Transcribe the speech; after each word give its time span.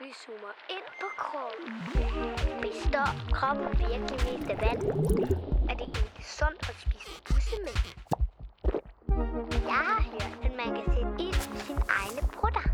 Vi 0.00 0.12
zoomer 0.26 0.54
ind 0.76 0.88
på 1.00 1.06
kroppen. 1.22 1.72
Består 2.62 3.10
kroppen 3.32 3.66
virkelig 3.78 4.18
mest 4.32 4.50
af 4.50 4.58
vand? 4.64 4.82
Er 5.70 5.74
det 5.74 5.86
egentlig 5.96 6.24
sundt 6.38 6.60
at 6.70 6.76
spise 6.84 7.22
bussemænd? 7.28 7.80
Jeg 9.72 9.82
har 9.88 10.02
hørt, 10.12 10.32
at 10.46 10.52
man 10.60 10.68
kan 10.76 10.84
sætte 10.94 11.12
ild 11.24 11.56
i 11.56 11.58
sine 11.66 11.82
egne 12.00 12.28
brutter. 12.32 12.64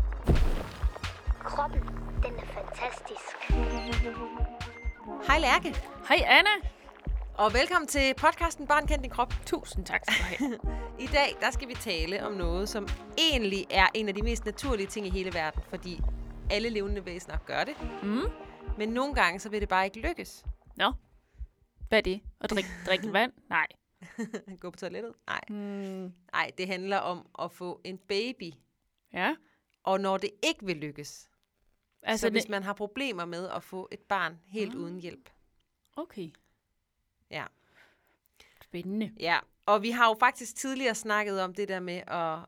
Kroppen, 1.43 1.81
den 2.23 2.33
er 2.39 2.47
fantastisk. 2.57 3.27
Hej 5.27 5.39
Lærke, 5.39 5.75
Hej 6.07 6.21
Anna. 6.27 6.55
og 7.37 7.53
velkommen 7.53 7.87
til 7.87 8.13
podcasten 8.17 8.67
Barn 8.67 8.87
kendt 8.87 9.03
din 9.03 9.11
krop. 9.11 9.33
Tusind 9.45 9.85
tak 9.85 10.01
skal 10.05 10.15
du 10.39 10.45
have. 10.45 10.59
I 11.05 11.07
dag 11.07 11.35
der 11.41 11.51
skal 11.51 11.67
vi 11.67 11.73
tale 11.73 12.25
om 12.25 12.31
noget, 12.31 12.69
som 12.69 12.87
egentlig 13.17 13.65
er 13.69 13.87
en 13.93 14.07
af 14.07 14.13
de 14.15 14.21
mest 14.21 14.45
naturlige 14.45 14.87
ting 14.87 15.07
i 15.07 15.09
hele 15.09 15.33
verden, 15.33 15.61
fordi 15.69 15.99
alle 16.51 16.69
levende 16.69 17.05
væsener 17.05 17.37
gør 17.45 17.63
det. 17.63 17.75
Mm. 18.03 18.21
Men 18.77 18.89
nogle 18.89 19.15
gange 19.15 19.39
så 19.39 19.49
vil 19.49 19.61
det 19.61 19.69
bare 19.69 19.85
ikke 19.85 19.99
lykkes. 19.99 20.45
Nå. 20.75 20.93
Hvad 21.87 21.97
er 21.99 22.01
det? 22.03 22.21
At 22.41 22.49
drikke, 22.49 22.69
drikke 22.85 23.13
vand? 23.17 23.33
Nej. 23.49 23.67
Gå 24.59 24.69
på 24.71 24.77
toilettet? 24.77 25.13
Nej. 25.27 25.41
Mm. 25.49 26.13
Nej, 26.33 26.51
det 26.57 26.67
handler 26.67 26.97
om 26.97 27.29
at 27.41 27.51
få 27.51 27.81
en 27.83 27.97
baby. 27.97 28.51
Ja. 29.13 29.35
Og 29.83 30.01
når 30.01 30.17
det 30.17 30.29
ikke 30.43 30.65
vil 30.65 30.77
lykkes, 30.77 31.29
altså 32.03 32.21
så 32.21 32.27
det, 32.27 32.33
hvis 32.33 32.49
man 32.49 32.63
har 32.63 32.73
problemer 32.73 33.25
med 33.25 33.49
at 33.49 33.63
få 33.63 33.87
et 33.91 33.99
barn 33.99 34.39
helt 34.45 34.73
Ah. 34.73 34.79
uden 34.79 34.99
hjælp. 34.99 35.29
Okay. 35.95 36.29
Ja. 37.31 37.45
Spændende. 38.63 39.11
Ja, 39.19 39.39
og 39.65 39.81
vi 39.81 39.91
har 39.91 40.07
jo 40.07 40.15
faktisk 40.19 40.55
tidligere 40.55 40.95
snakket 40.95 41.41
om 41.41 41.53
det 41.53 41.67
der 41.67 41.79
med, 41.79 42.01
at, 42.07 42.39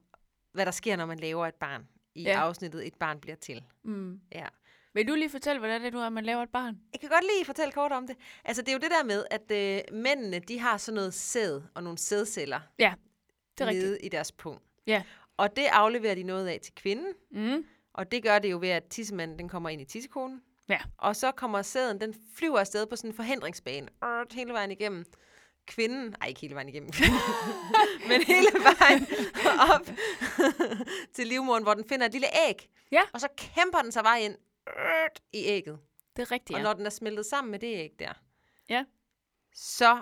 hvad 0.51 0.65
der 0.65 0.71
sker, 0.71 0.95
når 0.95 1.05
man 1.05 1.19
laver 1.19 1.47
et 1.47 1.55
barn. 1.55 1.87
I 2.15 2.23
Ja. 2.23 2.39
afsnittet 2.41 2.87
Et 2.87 2.95
barn 2.95 3.19
bliver 3.19 3.35
til. 3.35 3.63
Mm. 3.83 4.19
Ja. 4.31 4.45
Vil 4.93 5.07
du 5.07 5.15
lige 5.15 5.29
fortælle, 5.29 5.59
hvordan 5.59 5.81
det 5.81 5.87
er, 5.87 5.91
du 5.91 5.97
er, 5.97 6.05
at 6.05 6.13
man 6.13 6.25
laver 6.25 6.43
et 6.43 6.49
barn? 6.49 6.77
Jeg 6.93 6.99
kan 7.01 7.09
godt 7.09 7.23
lige 7.23 7.45
fortælle 7.45 7.71
kort 7.71 7.91
om 7.91 8.07
det. 8.07 8.15
Altså, 8.45 8.61
det 8.61 8.69
er 8.69 8.73
jo 8.73 8.79
det 8.79 8.91
der 8.91 9.03
med, 9.03 9.25
at 9.31 9.51
øh, 9.51 9.95
mændene, 9.97 10.39
de 10.39 10.59
har 10.59 10.77
sådan 10.77 10.95
noget 10.95 11.13
sæd 11.13 11.61
og 11.75 11.83
nogle 11.83 11.97
sædceller 11.97 12.59
Ja, 12.79 12.93
det 13.57 13.67
er 13.67 13.71
nede 13.71 13.83
rigtigt. 13.91 14.05
i 14.05 14.09
deres 14.09 14.31
pung. 14.31 14.61
Ja. 14.87 15.03
Og 15.37 15.55
det 15.55 15.65
afleverer 15.65 16.15
de 16.15 16.23
noget 16.23 16.47
af 16.47 16.59
til 16.63 16.73
kvinden, 16.75 17.13
Mm. 17.31 17.65
og 17.93 18.11
det 18.11 18.23
gør 18.23 18.39
det 18.39 18.51
jo 18.51 18.57
ved, 18.59 18.69
at 18.69 18.83
tissemanden 18.89 19.39
den 19.39 19.49
kommer 19.49 19.69
ind 19.69 19.81
i 19.81 19.85
tissekonen. 19.85 20.41
Ja. 20.69 20.79
Og 20.97 21.15
så 21.15 21.31
kommer 21.31 21.61
sæden, 21.61 22.01
den 22.01 22.15
flyver 22.35 22.59
afsted 22.59 22.85
på 22.85 22.95
sådan 22.95 23.09
en 23.09 23.15
forhindringsbane, 23.15 23.87
øh, 24.03 24.25
hele 24.31 24.53
vejen 24.53 24.71
igennem 24.71 25.05
kvinden, 25.65 26.15
ej 26.21 26.27
ikke 26.27 26.41
hele 26.41 26.55
vejen 26.55 26.69
igennem, 26.69 26.91
men 28.09 28.21
hele 28.23 28.47
vejen 28.53 29.07
op 29.73 29.87
til 31.13 31.27
livmoderen, 31.27 31.63
hvor 31.63 31.73
den 31.73 31.85
finder 31.89 32.05
et 32.05 32.11
lille 32.11 32.27
æg. 32.49 32.69
Ja. 32.91 33.01
Og 33.13 33.21
så 33.21 33.27
kæmper 33.37 33.79
den 33.79 33.91
sig 33.91 34.03
vej 34.03 34.17
ind 34.17 34.35
i 35.33 35.45
ægget. 35.45 35.79
Det 36.15 36.21
er 36.21 36.31
rigtigt, 36.31 36.55
Og 36.55 36.59
ja. 36.59 36.63
når 36.63 36.73
den 36.73 36.85
er 36.85 36.89
smeltet 36.89 37.25
sammen 37.25 37.51
med 37.51 37.59
det 37.59 37.67
æg 37.75 37.91
der, 37.99 38.13
Ja. 38.69 38.85
så 39.53 40.01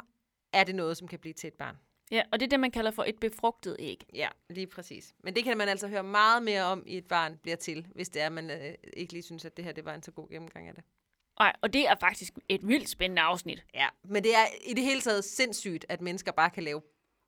er 0.53 0.63
det 0.63 0.75
noget, 0.75 0.97
som 0.97 1.07
kan 1.07 1.19
blive 1.19 1.33
til 1.33 1.47
et 1.47 1.53
barn. 1.53 1.77
ja. 2.11 2.23
Og 2.31 2.39
det 2.39 2.45
er 2.45 2.49
det, 2.49 2.59
man 2.59 2.71
kalder 2.71 2.91
for 2.91 3.03
et 3.03 3.19
befrugtet 3.19 3.75
æg. 3.79 4.03
Ja, 4.13 4.29
lige 4.49 4.67
præcis. 4.67 5.15
Men 5.23 5.35
det 5.35 5.43
kan 5.43 5.57
man 5.57 5.69
altså 5.69 5.87
høre 5.87 6.03
meget 6.03 6.43
mere 6.43 6.63
om, 6.63 6.83
i 6.87 6.97
et 6.97 7.07
barn 7.07 7.37
bliver 7.37 7.57
til, 7.57 7.87
hvis 7.95 8.09
det 8.09 8.21
er, 8.21 8.29
man 8.29 8.49
øh, 8.51 8.73
ikke 8.93 9.13
lige 9.13 9.23
synes, 9.23 9.45
at 9.45 9.57
det 9.57 9.65
her 9.65 9.71
det 9.71 9.85
var 9.85 9.93
en 9.93 10.03
så 10.03 10.11
god 10.11 10.29
gennemgang 10.29 10.67
af 10.67 10.75
det. 10.75 10.83
Nej, 11.41 11.55
og 11.61 11.73
det 11.73 11.87
er 11.87 11.95
faktisk 11.99 12.33
et 12.49 12.67
vildt 12.67 12.89
spændende 12.89 13.21
afsnit. 13.21 13.65
Ja, 13.73 13.87
men 14.03 14.23
det 14.23 14.35
er 14.35 14.45
i 14.67 14.73
det 14.73 14.83
hele 14.83 15.01
taget 15.01 15.23
sindssygt, 15.25 15.85
at 15.89 16.01
mennesker 16.01 16.31
bare 16.31 16.49
kan 16.49 16.63
lave 16.63 16.81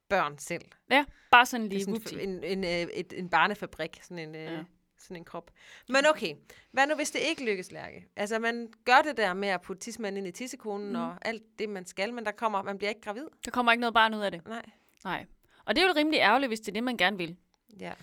børn 0.09 0.37
selv. 0.37 0.65
Ja, 0.91 1.05
bare 1.31 1.45
sådan 1.45 1.61
Det 1.63 1.67
er 1.67 1.71
lige 1.73 1.81
sådan 1.83 1.93
vupti. 1.93 2.23
en, 2.23 2.43
en, 2.43 2.63
en, 2.63 2.89
et, 2.93 3.13
en 3.17 3.29
barnefabrik, 3.29 3.99
sådan 4.01 4.19
en, 4.19 4.35
Ja. 4.35 4.53
ja. 4.53 4.63
sådan 4.97 5.17
en 5.17 5.25
krop. 5.25 5.51
Men 5.89 6.05
okay, 6.09 6.35
hvad 6.71 6.87
nu 6.87 6.95
hvis 6.95 7.11
det 7.11 7.19
ikke 7.19 7.45
lykkes, 7.45 7.71
Lærke? 7.71 8.07
Altså 8.15 8.39
man 8.39 8.73
gør 8.85 9.01
det 9.05 9.17
der 9.17 9.33
med 9.33 9.47
at 9.47 9.61
putte 9.61 9.81
tissemanden 9.81 10.17
ind 10.17 10.27
i 10.27 10.31
tissekonen 10.31 10.89
mm. 10.89 10.95
og 10.95 11.17
alt 11.21 11.43
det, 11.59 11.69
man 11.69 11.85
skal, 11.85 12.13
men 12.13 12.25
der 12.25 12.31
kommer, 12.31 12.61
man 12.61 12.77
bliver 12.77 12.89
ikke 12.89 13.01
gravid. 13.01 13.27
Der 13.45 13.51
kommer 13.51 13.71
ikke 13.71 13.79
noget 13.81 13.93
barn 13.93 14.13
ud 14.13 14.21
af 14.21 14.31
det. 14.31 14.47
Nej. 14.47 14.65
Nej. 15.03 15.25
Og 15.65 15.75
det 15.75 15.83
er 15.83 15.87
jo 15.87 15.93
rimelig 15.95 16.17
ærgerligt, 16.19 16.49
hvis 16.49 16.59
det 16.59 16.67
er 16.67 16.73
det, 16.73 16.83
man 16.83 16.97
gerne 16.97 17.17
vil. 17.17 17.37
Ja. 17.79 17.93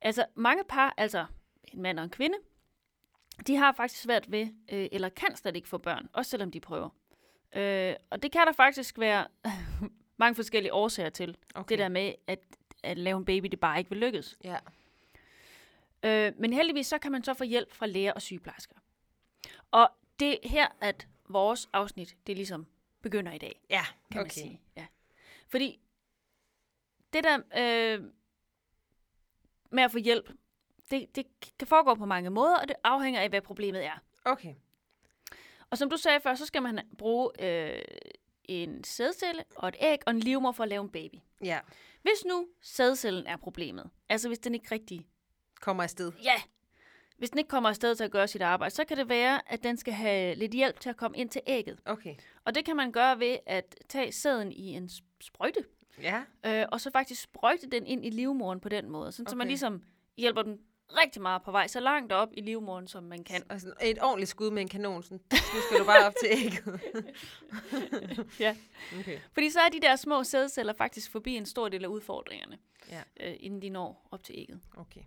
Altså, 0.00 0.26
mange 0.34 0.64
par, 0.68 0.94
altså 0.96 1.26
en 1.72 1.82
mand 1.82 1.98
og 1.98 2.04
en 2.04 2.10
kvinde, 2.10 2.36
de 3.46 3.56
har 3.56 3.72
faktisk 3.72 4.02
svært 4.02 4.30
ved, 4.30 4.46
øh, 4.72 4.88
eller 4.92 5.08
kan 5.08 5.36
slet 5.36 5.56
ikke 5.56 5.68
få 5.68 5.78
børn, 5.78 6.08
også 6.12 6.30
selvom 6.30 6.50
de 6.50 6.60
prøver. 6.60 6.88
Øh, 7.56 7.94
og 8.10 8.22
det 8.22 8.32
kan 8.32 8.46
der 8.46 8.52
faktisk 8.52 8.98
være 8.98 9.26
mange 10.16 10.34
forskellige 10.34 10.72
årsager 10.72 11.10
til. 11.10 11.36
Okay. 11.54 11.68
Det 11.68 11.78
der 11.78 11.88
med, 11.88 12.14
at, 12.26 12.38
at 12.82 12.98
lave 12.98 13.18
en 13.18 13.24
baby, 13.24 13.46
det 13.46 13.60
bare 13.60 13.78
ikke 13.78 13.90
vil 13.90 13.98
lykkes. 13.98 14.38
Ja. 14.44 14.56
Øh, 16.02 16.32
men 16.38 16.52
heldigvis, 16.52 16.86
så 16.86 16.98
kan 16.98 17.12
man 17.12 17.24
så 17.24 17.34
få 17.34 17.44
hjælp 17.44 17.72
fra 17.72 17.86
læger 17.86 18.12
og 18.12 18.22
sygeplejersker. 18.22 18.76
Og 19.70 19.90
det 20.20 20.32
er 20.32 20.48
her, 20.48 20.68
at 20.80 21.08
vores 21.28 21.68
afsnit, 21.72 22.16
det 22.26 22.36
ligesom 22.36 22.66
begynder 23.02 23.32
i 23.32 23.38
dag, 23.38 23.60
Ja, 23.70 23.84
kan 24.12 24.20
okay. 24.20 24.24
man 24.24 24.30
sige. 24.30 24.60
Ja. 24.76 24.86
Fordi 25.48 25.80
det 27.12 27.24
der 27.24 27.36
øh, 27.36 28.04
med 29.70 29.82
at 29.82 29.90
få 29.92 29.98
hjælp, 29.98 30.30
det, 30.90 31.16
det 31.16 31.26
kan 31.58 31.68
foregå 31.68 31.94
på 31.94 32.04
mange 32.06 32.30
måder, 32.30 32.56
og 32.56 32.68
det 32.68 32.76
afhænger 32.84 33.20
af, 33.20 33.28
hvad 33.28 33.40
problemet 33.40 33.84
er. 33.84 34.02
Okay. 34.24 34.54
Og 35.70 35.78
som 35.78 35.90
du 35.90 35.96
sagde 35.96 36.20
før, 36.20 36.34
så 36.34 36.46
skal 36.46 36.62
man 36.62 36.80
bruge 36.98 37.30
øh, 37.44 37.80
en 38.44 38.84
sædcelle 38.84 39.44
og 39.56 39.68
et 39.68 39.76
æg 39.80 39.98
og 40.06 40.10
en 40.10 40.20
livmor 40.20 40.52
for 40.52 40.62
at 40.62 40.68
lave 40.68 40.82
en 40.82 40.90
baby. 40.90 41.14
Ja. 41.44 41.60
Hvis 42.02 42.24
nu 42.26 42.48
sædcellen 42.62 43.26
er 43.26 43.36
problemet, 43.36 43.90
altså 44.08 44.28
hvis 44.28 44.38
den 44.38 44.54
ikke 44.54 44.74
rigtig, 44.74 45.06
Kommer 45.60 45.82
afsted. 45.82 46.12
ja, 46.22 46.42
hvis 47.18 47.30
den 47.30 47.38
ikke 47.38 47.48
kommer 47.48 47.68
afsted 47.68 47.94
til 47.94 48.04
at 48.04 48.10
gøre 48.10 48.28
sit 48.28 48.42
arbejde, 48.42 48.74
så 48.74 48.84
kan 48.84 48.96
det 48.96 49.08
være, 49.08 49.52
at 49.52 49.62
den 49.62 49.76
skal 49.76 49.92
have 49.94 50.34
lidt 50.34 50.52
hjælp 50.52 50.80
til 50.80 50.90
at 50.90 50.96
komme 50.96 51.16
ind 51.16 51.28
til 51.30 51.40
ægget. 51.46 51.80
Okay. 51.84 52.14
Og 52.44 52.54
det 52.54 52.64
kan 52.64 52.76
man 52.76 52.92
gøre 52.92 53.18
ved 53.18 53.38
at 53.46 53.76
tage 53.88 54.12
sæden 54.12 54.52
i 54.52 54.66
en 54.76 54.90
sprøjte, 55.20 55.64
Ja. 56.02 56.22
øh, 56.46 56.66
og 56.72 56.80
så 56.80 56.90
faktisk 56.90 57.22
sprøjte 57.22 57.66
den 57.66 57.86
ind 57.86 58.04
i 58.06 58.10
livmoderen 58.10 58.60
på 58.60 58.68
den 58.68 58.90
måde, 58.90 59.12
sådan, 59.12 59.26
okay. 59.26 59.30
så 59.32 59.36
man 59.36 59.46
ligesom 59.46 59.82
hjælper 60.16 60.42
den 60.42 60.58
rigtig 60.90 61.22
meget 61.22 61.42
på 61.42 61.50
vej, 61.50 61.66
så 61.66 61.80
langt 61.80 62.12
op 62.12 62.28
i 62.32 62.40
livmoderen, 62.40 62.88
som 62.88 63.02
man 63.04 63.24
kan. 63.24 63.42
Og 63.50 63.60
sådan 63.60 63.74
et 63.82 64.02
ordentligt 64.02 64.30
skud 64.30 64.50
med 64.50 64.62
en 64.62 64.68
kanon. 64.68 65.02
Sådan, 65.02 65.20
nu 65.32 65.60
skal 65.66 65.80
du 65.80 65.84
bare 65.84 66.06
op 66.06 66.12
til 66.20 66.28
ægget. 66.32 66.80
Ja. 68.40 68.56
Okay. 69.00 69.18
Fordi 69.32 69.50
så 69.50 69.60
er 69.60 69.68
de 69.68 69.80
der 69.80 69.96
små 69.96 70.24
sædceller 70.24 70.72
faktisk 70.72 71.10
forbi 71.12 71.34
en 71.36 71.46
stor 71.46 71.68
del 71.68 71.84
af 71.84 71.88
udfordringerne, 71.88 72.58
Ja. 72.90 73.02
øh, 73.20 73.34
inden 73.40 73.62
de 73.62 73.68
når 73.68 74.08
op 74.10 74.24
til 74.24 74.34
ægget. 74.38 74.60
Okay. 74.76 75.00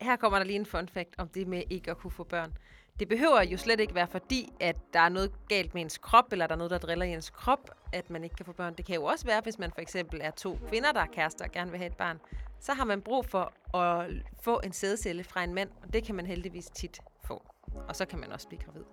Her 0.00 0.16
kommer 0.16 0.38
der 0.38 0.44
lige 0.46 0.56
en 0.58 0.66
fun 0.66 0.88
fact 0.88 1.14
om 1.18 1.28
det 1.28 1.46
med 1.48 1.62
ikke 1.70 1.90
at 1.90 1.98
kunne 1.98 2.10
få 2.10 2.24
børn. 2.24 2.56
Det 3.02 3.08
behøver 3.08 3.42
jo 3.42 3.56
slet 3.56 3.80
ikke 3.80 3.94
være 3.94 4.06
fordi, 4.06 4.52
at 4.60 4.76
der 4.92 5.00
er 5.00 5.08
noget 5.08 5.32
galt 5.48 5.74
med 5.74 5.82
ens 5.82 5.98
krop, 5.98 6.32
eller 6.32 6.46
der 6.46 6.54
er 6.54 6.58
noget, 6.58 6.70
der 6.70 6.78
driller 6.78 7.06
i 7.06 7.12
ens 7.12 7.30
krop, 7.30 7.70
at 7.92 8.10
man 8.10 8.24
ikke 8.24 8.36
kan 8.36 8.46
få 8.46 8.52
børn. 8.52 8.74
Det 8.74 8.84
kan 8.84 8.94
jo 8.94 9.04
også 9.04 9.26
være, 9.26 9.40
hvis 9.40 9.58
man 9.58 9.70
for 9.72 9.80
eksempel 9.80 10.20
er 10.22 10.30
to 10.30 10.58
kvinder, 10.68 10.92
der 10.92 11.00
er 11.00 11.06
kærester 11.06 11.44
og 11.44 11.52
gerne 11.52 11.70
vil 11.70 11.78
have 11.78 11.90
et 11.90 11.96
barn. 11.96 12.20
Så 12.60 12.72
har 12.72 12.84
man 12.84 13.02
brug 13.02 13.26
for 13.26 13.76
at 13.76 14.10
få 14.42 14.60
en 14.64 14.72
sædcelle 14.72 15.24
fra 15.24 15.44
en 15.44 15.54
mand, 15.54 15.70
og 15.82 15.92
det 15.92 16.04
kan 16.04 16.14
man 16.14 16.26
heldigvis 16.26 16.66
tit 16.66 17.00
få. 17.24 17.42
Og 17.88 17.96
så 17.96 18.04
kan 18.04 18.18
man 18.18 18.32
også 18.32 18.48
blive 18.48 18.60
gravid. 18.60 18.84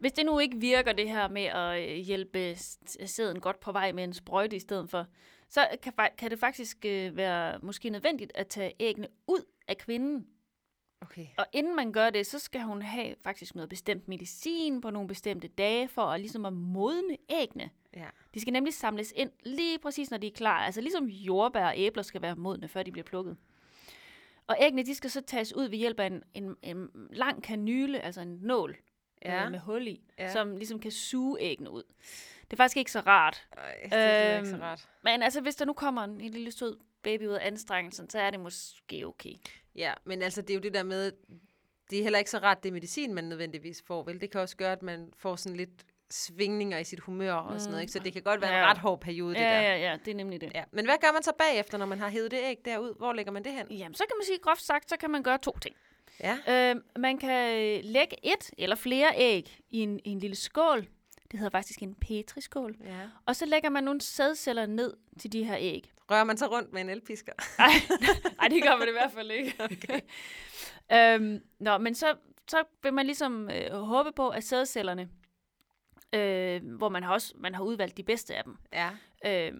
Hvis 0.00 0.12
det 0.12 0.26
nu 0.26 0.38
ikke 0.38 0.56
virker, 0.56 0.92
det 0.92 1.08
her 1.08 1.28
med 1.28 1.44
at 1.44 1.90
øh, 1.90 1.96
hjælpe 1.96 2.56
sæden 3.06 3.40
godt 3.40 3.60
på 3.60 3.72
vej 3.72 3.92
med 3.92 4.04
en 4.04 4.12
sprøjte 4.12 4.56
i 4.56 4.60
stedet 4.60 4.90
for, 4.90 5.06
så 5.48 5.68
kan, 5.82 5.92
kan 6.18 6.30
det 6.30 6.38
faktisk 6.38 6.84
øh, 6.84 7.16
være 7.16 7.58
måske 7.62 7.90
nødvendigt 7.90 8.32
at 8.34 8.46
tage 8.46 8.72
æggene 8.80 9.08
ud 9.26 9.44
af 9.68 9.78
kvinden. 9.78 10.26
Okay. 11.00 11.26
Og 11.38 11.46
inden 11.52 11.76
man 11.76 11.92
gør 11.92 12.10
det, 12.10 12.26
så 12.26 12.38
skal 12.38 12.60
hun 12.60 12.82
have 12.82 13.14
faktisk 13.24 13.54
noget 13.54 13.68
bestemt 13.68 14.08
medicin 14.08 14.80
på 14.80 14.90
nogle 14.90 15.08
bestemte 15.08 15.48
dage, 15.48 15.88
for 15.88 16.02
at 16.02 16.20
ligesom 16.20 16.46
at 16.46 16.52
modne 16.52 17.16
æggene. 17.28 17.70
Ja. 17.96 18.06
De 18.34 18.40
skal 18.40 18.52
nemlig 18.52 18.74
samles 18.74 19.12
ind 19.16 19.30
lige 19.42 19.78
præcis, 19.78 20.10
når 20.10 20.18
de 20.18 20.26
er 20.26 20.30
klar. 20.30 20.58
Altså 20.58 20.80
ligesom 20.80 21.06
jordbær 21.06 21.66
og 21.66 21.74
æbler 21.76 22.02
skal 22.02 22.22
være 22.22 22.36
modne, 22.36 22.68
før 22.68 22.82
de 22.82 22.92
bliver 22.92 23.04
plukket. 23.04 23.36
Og 24.46 24.56
æggene, 24.60 24.82
de 24.82 24.94
skal 24.94 25.10
så 25.10 25.20
tages 25.20 25.54
ud 25.54 25.68
ved 25.68 25.78
hjælp 25.78 26.00
af 26.00 26.06
en, 26.06 26.22
en, 26.34 26.56
en 26.62 26.88
lang 27.10 27.42
kanyle, 27.42 28.00
altså 28.00 28.20
en 28.20 28.38
nål 28.42 28.76
Ja. 29.32 29.44
øh, 29.44 29.50
med 29.50 29.58
hul 29.58 29.86
i, 29.86 30.00
Ja. 30.18 30.32
som 30.32 30.56
ligesom 30.56 30.80
kan 30.80 30.90
suge 30.90 31.40
æggene 31.40 31.70
ud. 31.70 31.82
Det 32.44 32.52
er 32.52 32.56
faktisk 32.56 32.76
ikke 32.76 32.92
så 32.92 33.00
rart. 33.00 33.46
Ej, 33.56 33.74
det 33.84 33.92
er 33.92 34.36
ikke 34.36 34.48
så 34.48 34.54
Øhm, 34.54 34.62
rart. 34.62 34.88
Men 35.04 35.22
altså, 35.22 35.40
hvis 35.40 35.54
der 35.56 35.64
nu 35.64 35.72
kommer 35.72 36.04
en, 36.04 36.20
en 36.20 36.30
lille 36.30 36.52
sød 36.52 36.76
baby 37.02 37.22
ud 37.26 37.32
af 37.32 37.46
anstrengelsen, 37.46 38.10
så 38.10 38.18
er 38.18 38.30
det 38.30 38.40
måske 38.40 39.06
okay. 39.06 39.32
Ja, 39.74 39.92
men 40.04 40.22
altså 40.22 40.42
det 40.42 40.50
er 40.50 40.54
jo 40.54 40.60
det 40.60 40.74
der 40.74 40.82
med, 40.82 41.12
det 41.90 41.98
er 41.98 42.02
heller 42.02 42.18
ikke 42.18 42.30
så 42.30 42.38
rart, 42.38 42.62
det 42.62 42.72
medicin, 42.72 43.14
man 43.14 43.24
nødvendigvis 43.24 43.82
får, 43.86 44.02
vel? 44.02 44.20
Det 44.20 44.30
kan 44.30 44.40
også 44.40 44.56
gøre, 44.56 44.72
at 44.72 44.82
man 44.82 45.12
får 45.16 45.36
sådan 45.36 45.56
lidt 45.56 45.70
svingninger 46.10 46.78
i 46.78 46.84
sit 46.84 47.00
humør 47.00 47.32
og 47.32 47.60
sådan 47.60 47.70
noget, 47.70 47.82
ikke? 47.82 47.92
Så 47.92 47.98
det 47.98 48.12
kan 48.12 48.22
godt 48.22 48.40
være 48.40 48.50
en 48.50 48.56
Ja. 48.58 48.70
ret 48.70 48.78
hård 48.78 49.00
periode, 49.00 49.34
det 49.34 49.40
Ja, 49.40 49.44
der. 49.50 49.60
ja, 49.60 49.76
ja, 49.90 49.96
det 50.04 50.10
er 50.10 50.14
nemlig 50.14 50.40
det. 50.40 50.52
Ja. 50.54 50.64
Men 50.72 50.84
hvad 50.84 50.94
gør 51.00 51.12
man 51.12 51.22
så 51.22 51.32
bagefter, 51.38 51.78
når 51.78 51.86
man 51.86 51.98
har 51.98 52.08
hævet 52.08 52.30
det 52.30 52.38
æg 52.42 52.56
derud? 52.64 52.94
Hvor 52.98 53.12
lægger 53.12 53.32
man 53.32 53.44
det 53.44 53.52
hen? 53.52 53.66
Jamen, 53.70 53.94
så 53.94 54.04
kan 54.08 54.16
man 54.18 54.24
sige 54.24 54.38
groft 54.38 54.62
sagt, 54.62 54.88
så 54.90 54.96
kan 54.96 55.10
man 55.10 55.22
gøre 55.22 55.38
to 55.38 55.58
ting. 55.58 55.76
Ja. 56.20 56.70
Øh, 56.74 56.80
man 56.98 57.18
kan 57.18 57.56
øh, 57.58 57.80
lægge 57.84 58.16
et 58.22 58.50
eller 58.58 58.76
flere 58.76 59.12
æg 59.16 59.60
i 59.70 59.78
en, 59.80 60.00
i 60.04 60.08
en 60.10 60.18
lille 60.18 60.36
skål. 60.36 60.86
Det 61.30 61.38
hedder 61.38 61.50
faktisk 61.50 61.82
en 61.82 61.94
petriskål. 61.94 62.76
Ja. 62.84 63.00
Og 63.26 63.36
så 63.36 63.46
lægger 63.46 63.70
man 63.70 63.84
nogle 63.84 64.00
sædceller 64.00 64.66
ned 64.66 64.94
til 65.18 65.32
de 65.32 65.44
her 65.44 65.56
æg. 65.60 65.92
Rører 66.10 66.24
man 66.24 66.36
så 66.36 66.46
rundt 66.46 66.72
med 66.72 66.80
en 66.80 66.88
elpisker? 66.90 67.32
Nej, 67.58 67.68
Ej, 68.40 68.48
det 68.48 68.62
gør 68.62 68.76
man 68.76 68.88
i 68.88 68.92
hvert 68.92 69.12
fald 69.12 69.30
ikke. 69.30 69.54
Okay. 69.64 70.00
øhm, 70.92 71.40
nå, 71.58 71.78
men 71.78 71.94
så, 71.94 72.14
så 72.48 72.64
vil 72.82 72.92
man 72.94 73.06
ligesom 73.06 73.50
øh, 73.50 73.70
håbe 73.72 74.12
på, 74.12 74.28
at 74.28 74.44
sædcellerne, 74.44 75.08
øh, 76.12 76.76
hvor 76.76 76.88
man 76.88 77.02
har 77.02 77.12
også 77.12 77.34
man 77.36 77.54
har 77.54 77.62
udvalgt 77.62 77.96
de 77.96 78.02
bedste 78.02 78.34
af 78.34 78.44
dem, 78.44 78.56
Ja. 78.72 78.90
øh, 79.26 79.52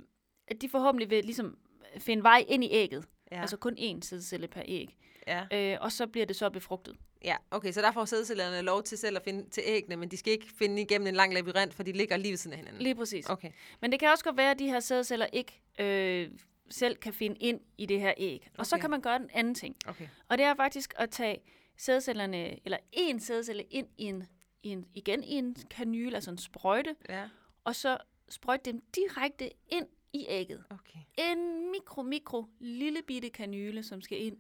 at 0.49 0.63
de 0.63 0.69
forhåbentlig 0.69 1.11
vil 1.11 1.25
ligesom 1.25 1.59
finde 1.99 2.23
vej 2.23 2.45
ind 2.49 2.65
i 2.65 2.69
ægget. 2.71 3.05
Ja. 3.33 3.41
Altså 3.41 3.57
kun 3.57 3.77
én 3.79 4.01
sædcelle 4.01 4.49
per 4.49 4.63
æg. 4.65 4.97
Ja. 5.27 5.73
Øh, 5.75 5.79
og 5.81 5.93
så 5.93 6.07
bliver 6.07 6.27
det 6.27 6.37
så 6.37 6.51
befrugtet. 6.51 6.97
ja. 7.25 7.37
Okay, 7.51 7.73
så 7.73 7.81
der 7.81 7.93
får 7.93 8.05
sædcellerne 8.05 8.61
lov 8.63 8.83
til 8.83 8.99
selv 8.99 9.17
at 9.17 9.23
finde 9.23 9.51
til 9.51 9.63
æggene, 9.67 9.97
men 9.97 10.09
de 10.09 10.17
skal 10.17 10.33
ikke 10.33 10.47
finde 10.59 10.83
igennem 10.83 11.07
en 11.07 11.15
lang 11.15 11.35
labyrint, 11.35 11.75
for 11.75 11.83
de 11.83 11.93
ligger 11.93 12.17
lige 12.17 12.31
ved 12.33 12.37
siden 12.39 12.53
af 12.53 12.59
hinanden. 12.59 12.83
Lige 12.83 12.95
præcis. 12.95 13.31
Okay. 13.31 13.51
Men 13.81 13.93
det 13.93 14.01
kan 14.01 14.09
også 14.11 14.25
godt 14.25 14.37
være, 14.37 14.51
at 14.51 14.59
de 14.59 14.67
her 14.67 14.81
sædceller 14.81 15.27
ikke 15.33 15.63
øh, 15.79 16.31
selv 16.71 16.97
kan 16.97 17.13
finde 17.13 17.37
ind 17.41 17.61
i 17.79 17.87
det 17.87 18.01
her 18.01 18.15
æg. 18.17 18.51
Og 18.59 18.67
så 18.67 18.79
kan 18.79 18.91
man 18.91 19.01
gøre 19.01 19.17
en 19.17 19.31
anden 19.33 19.55
ting. 19.55 19.77
Okay. 19.87 20.09
Og 20.29 20.39
det 20.39 20.47
er 20.47 20.55
faktisk 20.55 20.95
at 20.97 21.11
tage 21.11 21.39
sædcellerne, 21.77 22.59
eller 22.65 22.79
en 22.93 23.21
sædcelle 23.21 23.63
ind 23.63 23.87
i 23.99 24.05
en, 24.05 24.25
i 24.63 24.69
en, 24.69 24.87
igen 24.95 25.25
i 25.25 25.33
en 25.35 25.57
kanyle, 25.71 26.15
altså 26.15 26.31
en 26.31 26.39
sprøjte, 26.39 26.97
Ja. 27.09 27.29
og 27.65 27.75
så 27.75 27.99
sprøjte 28.29 28.73
dem 28.73 28.83
direkte 28.97 29.51
ind 29.69 29.87
i 30.13 30.27
ægget. 30.29 30.65
Okay. 30.71 30.99
En 31.19 31.71
mikro, 31.71 32.03
mikro, 32.03 32.45
lille 32.61 33.03
bitte 33.07 33.31
kanyle, 33.31 33.83
som 33.83 34.01
skal 34.01 34.23
ind. 34.23 34.37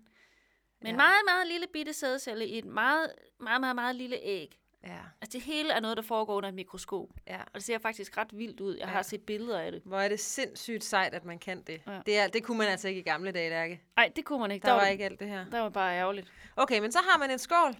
Med 0.87 0.93
ja. 0.93 0.97
Meget, 0.97 1.23
meget 1.29 1.47
lille 1.47 1.67
bitte 1.73 1.93
sædcelle 1.93 2.47
i 2.47 2.59
et 2.59 2.65
meget, 2.65 3.12
meget, 3.41 3.61
meget, 3.61 3.75
meget 3.77 3.97
lille 3.97 4.17
æg. 4.23 4.59
Ja. 4.87 4.97
Altså 5.21 5.38
det 5.38 5.43
hele 5.43 5.73
er 5.73 5.81
noget, 5.81 5.97
der 5.97 6.03
foregår 6.03 6.35
under 6.35 6.49
et 6.49 6.55
mikroskop. 6.55 7.09
Ja. 7.27 7.37
Og 7.41 7.55
det 7.55 7.65
ser 7.65 7.79
faktisk 7.79 8.17
ret 8.17 8.29
vildt 8.38 8.61
ud. 8.61 8.75
Jeg 8.77 8.87
Ja. 8.87 8.93
har 8.93 9.03
set 9.03 9.23
billeder 9.23 9.59
af 9.61 9.73
det. 9.73 9.83
Hvor 9.85 9.99
er 10.00 10.09
det 10.09 10.21
sindssygt 10.21 10.85
sejt, 10.85 11.15
at 11.15 11.25
man 11.25 11.38
kan 11.38 11.62
det. 11.62 11.81
Ja. 11.87 11.99
Det, 12.06 12.19
er, 12.19 12.27
det 12.29 12.43
kunne 12.44 12.59
man 12.59 12.69
altså 12.69 12.88
ikke 12.88 13.00
i 13.00 13.05
gamle 13.05 13.33
dage, 13.33 13.50
Lærke. 13.50 13.81
Nej, 13.97 14.12
det 14.17 14.25
kunne 14.25 14.41
man 14.41 14.50
ikke. 14.50 14.67
Der 14.67 14.73
var 14.73 14.85
det- 14.85 14.91
ikke 14.93 15.05
alt 15.05 15.21
det 15.21 15.29
her. 15.29 15.44
Der 15.50 15.61
var 15.61 15.69
bare 15.69 15.97
ærgerligt. 15.99 16.33
Okay, 16.56 16.79
men 16.79 16.93
så 16.93 16.99
har 17.11 17.19
man 17.19 17.31
en 17.31 17.38
skål. 17.38 17.75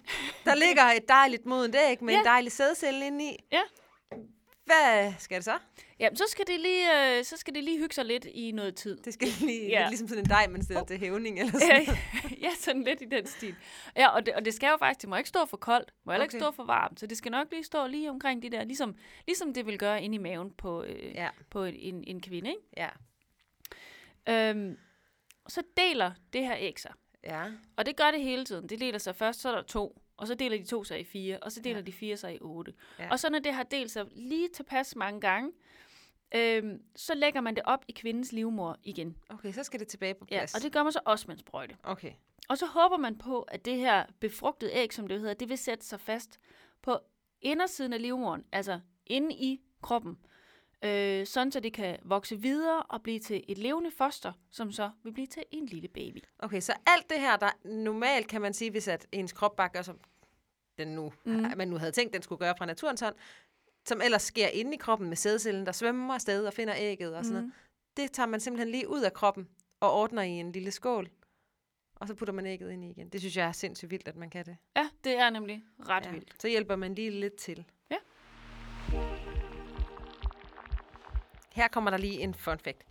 Der 0.45 0.55
ligger 0.55 0.83
et 0.83 1.07
dejligt 1.09 1.45
modent 1.45 1.75
æg 1.75 2.03
med 2.03 2.13
Ja. 2.13 2.19
en 2.19 2.25
dejlig 2.25 2.51
sædcelle 2.51 3.07
inde 3.07 3.25
i. 3.25 3.35
Ja. 3.51 3.61
Hvad 4.67 5.13
skal 5.19 5.35
det 5.35 5.45
så? 5.45 5.57
Jamen, 5.99 6.17
så 6.17 6.23
skal 6.27 6.47
det 6.47 6.59
lige, 6.59 7.17
øh, 7.17 7.23
så 7.25 7.37
skal 7.37 7.55
det 7.55 7.63
lige 7.63 7.77
hygge 7.77 7.93
sig 7.95 8.05
lidt 8.05 8.25
i 8.25 8.51
noget 8.51 8.75
tid. 8.75 8.97
Det 8.97 9.13
skal 9.13 9.27
lige, 9.39 9.67
Ja. 9.69 9.81
ja. 9.81 9.87
ligesom 9.89 10.07
sådan 10.07 10.23
en 10.23 10.29
dej, 10.29 10.47
man 10.47 10.63
stiller 10.63 10.83
til 10.85 10.97
hævning 10.99 11.39
eller 11.39 11.51
sådan 11.51 11.83
Ja, 11.85 11.97
ja, 12.41 12.49
sådan 12.59 12.83
lidt 12.83 13.01
i 13.01 13.05
den 13.05 13.25
stil. 13.27 13.55
Ja, 13.95 14.07
og 14.07 14.25
det, 14.25 14.33
og 14.33 14.45
det 14.45 14.53
skal 14.53 14.67
jo 14.69 14.77
faktisk, 14.77 15.01
det 15.01 15.09
må 15.09 15.15
ikke 15.15 15.29
stå 15.29 15.45
for 15.45 15.57
koldt, 15.57 15.91
må 16.05 16.11
heller 16.11 16.25
ikke 16.25 16.35
Okay. 16.37 16.43
stå 16.45 16.51
for 16.51 16.63
varmt, 16.63 16.99
så 16.99 17.07
det 17.07 17.17
skal 17.17 17.31
nok 17.31 17.47
lige 17.51 17.63
stå 17.63 17.87
lige 17.87 18.09
omkring 18.09 18.41
de 18.43 18.49
der, 18.49 18.63
ligesom, 18.63 18.95
ligesom 19.27 19.53
det 19.53 19.65
vil 19.65 19.79
gøre 19.79 20.03
inde 20.03 20.15
i 20.15 20.19
maven 20.19 20.51
på, 20.51 20.83
øh, 20.83 21.15
Ja, 21.15 21.29
på 21.49 21.63
en, 21.63 21.75
en, 21.75 22.03
en 22.07 22.21
kvinde, 22.21 22.49
ikke? 22.49 22.61
ja, 22.77 22.89
Øhm, 24.29 24.77
så 25.47 25.61
deler 25.77 26.11
det 26.33 26.41
her 26.43 26.55
æg 26.59 26.79
sig. 26.79 26.91
ja. 27.23 27.43
Og 27.77 27.85
det 27.85 27.95
gør 27.95 28.11
det 28.11 28.21
hele 28.21 28.45
tiden. 28.45 28.69
Det 28.69 28.79
deler 28.79 28.99
sig 28.99 29.15
først, 29.15 29.39
så 29.41 29.49
er 29.51 29.55
der 29.55 29.61
to, 29.61 30.01
og 30.17 30.27
så 30.27 30.35
deler 30.35 30.57
de 30.57 30.63
to 30.65 30.83
sig 30.83 30.99
i 30.99 31.03
fire, 31.03 31.39
og 31.39 31.51
så 31.51 31.59
deler 31.61 31.75
Ja. 31.75 31.79
ja. 31.79 31.85
de 31.85 31.91
fire 31.93 32.17
sig 32.17 32.35
i 32.35 32.37
otte. 32.41 32.73
Ja. 32.99 33.03
Ja. 33.03 33.11
Og 33.11 33.19
så 33.19 33.29
når 33.29 33.39
det 33.39 33.53
har 33.53 33.63
delt 33.63 33.91
sig 33.91 34.05
lige 34.11 34.49
tilpas 34.49 34.95
mange 34.95 35.21
gange, 35.21 35.51
øhm, 36.35 36.81
så 36.95 37.15
lægger 37.15 37.41
man 37.41 37.55
det 37.55 37.63
op 37.65 37.85
i 37.87 37.91
kvindens 37.91 38.31
livmor 38.31 38.77
igen. 38.83 39.17
Okay, 39.29 39.51
så 39.51 39.63
skal 39.63 39.79
det 39.79 39.87
tilbage 39.87 40.13
på 40.13 40.25
Ja, 40.31 40.37
plads. 40.37 40.55
og 40.55 40.61
det 40.61 40.71
gør 40.71 40.83
man 40.83 40.91
så 40.91 40.99
også 41.05 41.25
med 41.27 41.35
en 41.35 41.39
sprøjte. 41.39 41.77
Okay, 41.83 42.11
Og 42.49 42.57
så 42.57 42.65
håber 42.65 42.97
man 42.97 43.17
på, 43.17 43.41
at 43.41 43.65
det 43.65 43.77
her 43.77 44.05
befrugtede 44.19 44.71
æg, 44.73 44.93
som 44.93 45.07
det 45.07 45.19
hedder, 45.19 45.33
det 45.33 45.49
vil 45.49 45.57
sætte 45.57 45.85
sig 45.85 45.99
fast 45.99 46.39
på 46.81 46.99
indersiden 47.41 47.93
af 47.93 48.01
livmoderen, 48.01 48.43
altså 48.51 48.79
inde 49.05 49.35
i 49.35 49.61
kroppen, 49.81 50.17
øh, 50.83 51.25
sådan 51.27 51.51
så 51.51 51.59
det 51.59 51.73
kan 51.73 51.97
vokse 52.03 52.41
videre 52.41 52.83
og 52.83 53.03
blive 53.03 53.19
til 53.19 53.43
et 53.47 53.57
levende 53.57 53.91
foster, 53.91 54.33
som 54.51 54.71
så 54.71 54.89
vil 55.03 55.11
blive 55.13 55.27
til 55.27 55.43
en 55.51 55.65
lille 55.65 55.87
baby. 55.87 56.17
okay, 56.39 56.59
så 56.59 56.73
alt 56.87 57.09
det 57.09 57.19
her, 57.19 57.37
der 57.37 57.49
normalt 57.65 58.27
kan 58.27 58.41
man 58.41 58.53
sige, 58.53 58.71
hvis 58.71 58.87
at 58.87 59.07
ens 59.11 59.33
krop 59.33 59.55
bare 59.55 59.69
gør, 59.69 59.81
som 59.81 59.99
den 60.77 60.87
nu, 60.87 61.13
mm. 61.25 61.45
man 61.57 61.67
nu 61.67 61.77
havde 61.77 61.91
tænkt, 61.91 62.13
den 62.13 62.21
skulle 62.21 62.39
gøre 62.39 62.53
fra 62.57 62.65
naturens 62.65 63.01
hånd, 63.01 63.15
som 63.85 64.01
ellers 64.01 64.21
sker 64.21 64.47
inde 64.47 64.73
i 64.73 64.77
kroppen 64.77 65.07
med 65.09 65.17
sædcellen, 65.17 65.65
der 65.65 65.71
svømmer 65.71 66.13
afsted 66.13 66.45
og 66.45 66.53
finder 66.53 66.73
ægget 66.77 67.15
og 67.15 67.25
sådan 67.25 67.41
Mhm. 67.41 67.45
noget. 67.47 67.53
Det 67.97 68.11
tager 68.11 68.27
man 68.27 68.39
simpelthen 68.39 68.69
lige 68.71 68.89
ud 68.89 69.01
af 69.01 69.13
kroppen 69.13 69.47
og 69.79 69.93
ordner 69.93 70.21
i 70.21 70.29
en 70.29 70.51
lille 70.51 70.71
skål. 70.71 71.09
Og 71.95 72.07
så 72.07 72.13
putter 72.15 72.33
man 72.33 72.45
ægget 72.45 72.71
ind 72.71 72.83
i 72.85 72.89
igen. 72.89 73.09
Det 73.09 73.21
synes 73.21 73.37
jeg 73.37 73.47
er 73.47 73.51
sindssygt 73.51 73.91
vildt, 73.91 74.07
at 74.07 74.15
man 74.15 74.29
kan 74.29 74.45
det. 74.45 74.57
Ja, 74.75 74.89
det 75.03 75.17
er 75.19 75.29
nemlig 75.29 75.63
ret. 75.89 76.05
Ja. 76.05 76.11
vildt. 76.11 76.41
Så 76.41 76.47
hjælper 76.47 76.75
man 76.75 76.95
lige 76.95 77.09
lidt 77.09 77.35
til. 77.35 77.65
Ja. 77.91 77.95
Her 81.57 81.67
kommer 81.67 81.91
der 81.91 81.97
lige 81.97 82.19
en 82.19 82.33
fun 82.33 82.59
fact. 82.59 82.83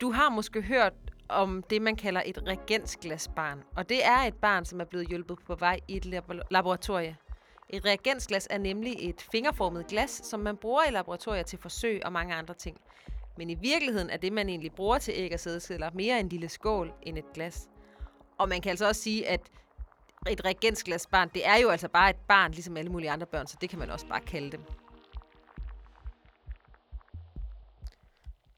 Du 0.00 0.10
har 0.10 0.30
måske 0.30 0.62
hørt 0.62 0.92
om 1.28 1.62
det, 1.70 1.82
man 1.82 1.96
kalder 1.96 2.22
et 2.26 2.38
reagensglasbarn. 2.46 3.62
Og 3.76 3.88
det 3.88 4.04
er 4.04 4.18
et 4.18 4.34
barn, 4.34 4.64
som 4.64 4.80
er 4.80 4.84
blevet 4.84 5.08
hjulpet 5.08 5.38
på 5.46 5.54
vej 5.54 5.80
i 5.88 5.96
et 5.96 6.06
labo- 6.06 6.42
laboratorie. 6.50 7.16
Et 7.68 7.84
reagensglas 7.84 8.48
er 8.50 8.58
nemlig 8.58 8.96
et 9.08 9.22
fingerformet 9.32 9.86
glas, 9.86 10.10
som 10.10 10.40
man 10.40 10.56
bruger 10.56 10.82
i 10.88 10.90
laboratorier 10.90 11.42
til 11.42 11.58
forsøg 11.58 12.00
og 12.04 12.12
mange 12.12 12.34
andre 12.34 12.54
ting. 12.54 12.80
Men 13.36 13.50
i 13.50 13.54
virkeligheden 13.54 14.10
er 14.10 14.16
det, 14.16 14.32
man 14.32 14.48
egentlig 14.48 14.72
bruger 14.72 14.98
til 14.98 15.14
æg 15.16 15.32
og 15.34 15.40
sædceller, 15.40 15.90
mere 15.94 16.20
en 16.20 16.28
lille 16.28 16.48
skål 16.48 16.92
end 17.02 17.18
et 17.18 17.32
glas. 17.34 17.68
Og 18.38 18.48
man 18.48 18.60
kan 18.60 18.70
altså 18.70 18.88
også 18.88 19.02
sige, 19.02 19.28
at 19.28 19.40
et 20.30 20.44
reagensglasbarn, 20.44 21.28
det 21.34 21.46
er 21.46 21.56
jo 21.56 21.68
altså 21.68 21.88
bare 21.88 22.10
et 22.10 22.16
barn, 22.28 22.50
ligesom 22.50 22.76
alle 22.76 22.92
mulige 22.92 23.10
andre 23.10 23.26
børn, 23.26 23.46
så 23.46 23.56
det 23.60 23.70
kan 23.70 23.78
man 23.78 23.90
også 23.90 24.06
bare 24.06 24.20
kalde 24.20 24.50
dem. 24.52 24.64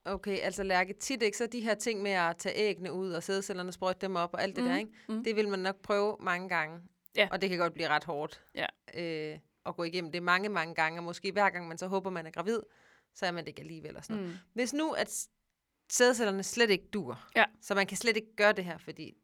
Okay, 0.05 0.39
altså 0.39 0.63
Lærke, 0.63 0.93
tit 0.93 1.23
ikke 1.23 1.37
så 1.37 1.47
de 1.47 1.61
her 1.61 1.75
ting 1.75 2.03
med 2.03 2.11
at 2.11 2.37
tage 2.37 2.57
æggene 2.57 2.93
ud 2.93 3.11
og 3.13 3.23
sædcellerne, 3.23 3.73
sprøjte 3.73 4.01
dem 4.01 4.17
op 4.17 4.35
og 4.35 4.43
alt 4.43 4.57
det 4.57 4.65
Mhm, 4.65 4.71
der, 4.73 4.79
ikke? 4.79 4.91
mhm. 5.09 5.25
Det 5.25 5.37
vil 5.37 5.49
man 5.49 5.59
nok 5.59 5.83
prøve 5.83 6.17
mange 6.21 6.49
gange. 6.49 6.81
Ja. 7.17 7.29
Og 7.31 7.41
det 7.41 7.51
kan 7.51 7.59
godt 7.59 7.73
blive 7.75 7.89
ret 7.89 8.05
hårdt 8.05 8.45
Ja. 8.55 8.67
øh, 8.95 9.39
at 9.67 9.77
gå 9.77 9.83
igennem 9.85 10.13
det 10.13 10.23
mange, 10.23 10.49
mange 10.49 10.75
gange. 10.75 10.99
Og 11.01 11.05
måske 11.05 11.33
hver 11.33 11.51
gang 11.51 11.69
man 11.69 11.79
så 11.79 11.87
håber, 11.87 12.11
man 12.11 12.27
er 12.27 12.31
gravid, 12.31 12.61
så 13.15 13.27
er 13.27 13.31
man 13.33 13.45
det 13.45 13.49
ikke 13.49 13.61
alligevel. 13.61 13.97
Og 13.97 14.05
sådan. 14.05 14.23
Mm. 14.23 14.33
Hvis 14.53 14.73
nu, 14.75 14.93
at 14.93 15.27
sædcellerne 15.91 16.43
slet 16.43 16.71
ikke 16.71 16.87
dur, 16.93 17.25
Ja. 17.37 17.45
så 17.61 17.75
man 17.75 17.87
kan 17.87 17.97
slet 17.97 18.17
ikke 18.17 18.37
gøre 18.37 18.53
det 18.53 18.65
her, 18.65 18.79
fordi 18.79 19.15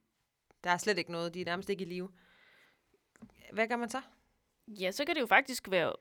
der 0.65 0.71
er 0.71 0.77
slet 0.77 0.99
ikke 0.99 1.13
noget, 1.13 1.35
de 1.35 1.41
er 1.41 1.45
nærmest 1.45 1.71
ikke 1.71 1.85
i 1.85 1.89
live. 1.89 2.11
Hvad 3.53 3.69
gør 3.69 3.77
man 3.77 3.89
så? 3.89 4.01
Ja, 4.69 4.91
så 4.91 5.05
kan 5.05 5.15
det 5.15 5.21
jo 5.21 5.27
faktisk 5.27 5.71
være 5.71 5.93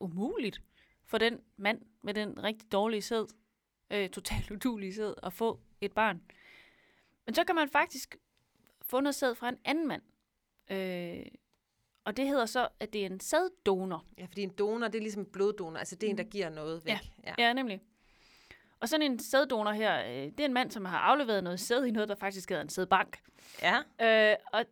umuligt 0.00 0.62
for 1.04 1.18
den 1.18 1.40
mand 1.56 1.80
med 2.02 2.14
den 2.14 2.42
rigtig 2.42 2.72
dårlige 2.72 3.02
sæd, 3.02 3.26
øh, 3.92 4.08
totalt 4.10 4.50
udulige 4.54 4.94
sæd, 4.94 5.14
at 5.22 5.32
få 5.32 5.60
et 5.80 5.92
barn. 5.92 6.22
Men 7.26 7.34
så 7.34 7.44
kan 7.44 7.54
man 7.54 7.68
faktisk 7.68 8.16
få 8.82 9.00
noget 9.00 9.14
sæd 9.14 9.34
fra 9.34 9.48
en 9.48 9.58
anden 9.64 9.88
mand. 9.88 10.02
Øh, 10.70 11.26
og 12.04 12.16
det 12.16 12.28
hedder 12.28 12.46
så, 12.46 12.68
at 12.80 12.92
det 12.92 13.02
er 13.02 13.06
en 13.06 13.20
sæddonor. 13.20 14.04
Ja, 14.18 14.24
fordi 14.24 14.42
en 14.42 14.50
donor, 14.50 14.88
det 14.88 14.98
er 14.98 15.02
ligesom 15.02 15.22
en 15.22 15.32
bloddonor, 15.32 15.78
altså 15.78 15.96
det 15.96 16.06
er 16.06 16.10
en, 16.10 16.18
der 16.18 16.24
giver 16.24 16.48
noget 16.48 16.84
væk. 16.84 16.92
Ja. 16.92 16.98
ja. 17.38 17.46
Ja, 17.46 17.52
nemlig. 17.52 17.80
Og 18.80 18.88
sådan 18.88 19.12
en 19.12 19.18
sæddonor 19.18 19.72
her, 19.72 20.04
øh, 20.04 20.30
det 20.30 20.40
er 20.40 20.44
en 20.44 20.52
mand, 20.52 20.70
som 20.70 20.84
har 20.84 20.98
afleveret 20.98 21.44
noget 21.44 21.60
sæd 21.60 21.84
i 21.84 21.90
noget, 21.90 22.08
der 22.08 22.14
faktisk 22.14 22.48
hedder 22.48 22.62
en 22.62 22.68
sædbank. 22.68 23.18
ja. 23.62 23.78
Øh, 24.30 24.36
og, 24.52 24.64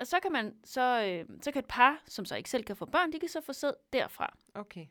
og 0.00 0.06
så 0.06 0.20
kan 0.20 0.32
man 0.32 0.54
så, 0.64 1.04
øh, 1.04 1.36
så 1.42 1.52
kan 1.52 1.58
et 1.58 1.68
par, 1.68 2.02
som 2.06 2.24
så 2.24 2.36
ikke 2.36 2.50
selv 2.50 2.64
kan 2.64 2.76
få 2.76 2.86
børn, 2.86 3.12
de 3.12 3.18
kan 3.18 3.28
så 3.28 3.40
få 3.40 3.52
sæd 3.52 3.72
derfra. 3.92 4.36
Okay. 4.54 4.86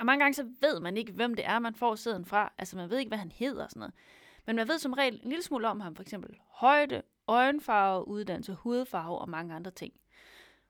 Og 0.00 0.06
mange 0.06 0.24
gange 0.24 0.34
så 0.34 0.48
ved 0.60 0.80
man 0.80 0.96
ikke, 0.96 1.12
hvem 1.12 1.34
det 1.34 1.46
er, 1.46 1.58
man 1.58 1.74
får 1.74 1.94
sæden 1.94 2.24
fra. 2.24 2.52
Altså 2.58 2.76
man 2.76 2.90
ved 2.90 2.98
ikke, 2.98 3.08
hvad 3.08 3.18
han 3.18 3.32
hedder 3.32 3.64
og 3.64 3.70
sådan 3.70 3.80
noget. 3.80 3.94
Men 4.46 4.56
man 4.56 4.68
ved 4.68 4.78
som 4.78 4.92
regel 4.92 5.14
en 5.22 5.28
lille 5.28 5.42
smule 5.42 5.68
om 5.68 5.80
ham, 5.80 5.96
for 5.96 6.02
eksempel 6.02 6.38
højde, 6.48 7.02
øjenfarve, 7.28 8.08
uddannelse, 8.08 8.52
hudfarve 8.54 9.18
og 9.18 9.28
mange 9.28 9.54
andre 9.54 9.70
ting. 9.70 9.92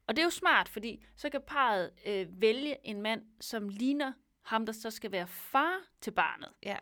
Og 0.07 0.17
det 0.17 0.23
er 0.23 0.27
jo 0.27 0.31
smart, 0.31 0.69
fordi 0.69 1.05
så 1.17 1.31
kan 1.31 1.41
parret 1.47 1.91
øh, 2.07 2.27
vælge 2.41 2.87
en 2.87 3.03
mand, 3.03 3.23
som 3.41 3.69
ligner 3.69 4.13
ham, 4.43 4.67
der 4.67 4.73
så 4.73 4.91
skal 4.91 5.13
være 5.13 5.27
far 5.27 5.79
til 6.01 6.11
barnet. 6.11 6.49
Ja. 6.63 6.77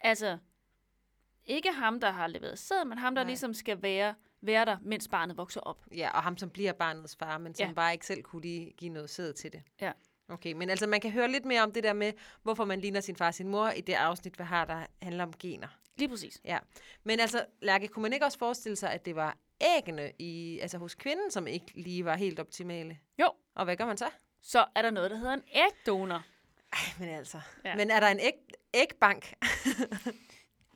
Altså, 0.00 0.38
ikke 1.44 1.72
ham, 1.72 2.00
der 2.00 2.10
har 2.10 2.26
leveret 2.26 2.58
sæd, 2.58 2.84
men 2.84 2.98
ham, 2.98 3.14
der 3.14 3.22
Nej. 3.22 3.28
ligesom 3.28 3.54
skal 3.54 3.82
være, 3.82 4.14
være 4.40 4.64
der, 4.64 4.76
mens 4.82 5.08
barnet 5.08 5.36
vokser 5.36 5.60
op. 5.60 5.86
Ja, 5.96 6.10
og 6.14 6.22
ham, 6.22 6.38
som 6.38 6.50
bliver 6.50 6.72
barnets 6.72 7.16
far, 7.16 7.38
men 7.38 7.54
som 7.54 7.66
Ja. 7.68 7.72
bare 7.72 7.92
ikke 7.92 8.06
selv 8.06 8.22
kunne 8.22 8.42
lige 8.42 8.70
give 8.76 8.90
noget 8.92 9.10
sæd 9.10 9.32
til 9.32 9.52
det. 9.52 9.62
Ja. 9.80 9.92
Okay, 10.28 10.52
men 10.52 10.70
altså 10.70 10.86
man 10.86 11.00
kan 11.00 11.10
høre 11.10 11.28
lidt 11.28 11.44
mere 11.44 11.62
om 11.62 11.72
det 11.72 11.82
der 11.82 11.92
med, 11.92 12.12
hvorfor 12.42 12.64
man 12.64 12.80
ligner 12.80 13.00
sin 13.00 13.16
far 13.16 13.26
og 13.26 13.34
sin 13.34 13.48
mor 13.48 13.68
i 13.68 13.80
det 13.80 13.92
afsnit, 13.92 14.38
vi 14.38 14.44
har, 14.44 14.64
der 14.64 14.86
handler 15.02 15.24
om 15.24 15.32
gener. 15.38 15.68
Lige 15.96 16.08
præcis. 16.08 16.40
Ja. 16.44 16.58
Men 17.04 17.20
altså, 17.20 17.44
Lærke, 17.62 17.88
kunne 17.88 18.02
man 18.02 18.12
ikke 18.12 18.26
også 18.26 18.38
forestille 18.38 18.76
sig, 18.76 18.92
at 18.92 19.04
det 19.04 19.16
var 19.16 19.36
æggene 19.78 20.12
i, 20.18 20.58
altså 20.58 20.78
hos 20.78 20.94
kvinden, 20.94 21.30
som 21.30 21.46
ikke 21.46 21.66
lige 21.74 22.04
var 22.04 22.16
helt 22.16 22.40
optimale? 22.40 22.98
Jo, 23.18 23.28
Og 23.54 23.64
hvad 23.64 23.76
gør 23.76 23.86
man 23.86 23.96
så? 23.96 24.10
så 24.42 24.64
er 24.74 24.82
der 24.82 24.90
noget, 24.90 25.10
der 25.10 25.16
hedder 25.16 25.32
en 25.34 25.42
ægdonor. 25.54 26.22
Ej, 26.72 26.78
men 26.98 27.08
altså. 27.08 27.40
Ja. 27.64 27.70
Ja. 27.70 27.76
Men 27.76 27.90
er 27.90 28.00
der 28.00 28.08
en 28.08 28.20
æg, 28.20 28.32
ægbank? 28.74 29.34